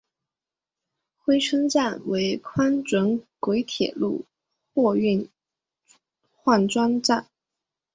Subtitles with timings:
[1.27, 4.25] 珲春站为宽准轨铁路
[4.73, 5.29] 货运
[6.41, 7.29] 换装站。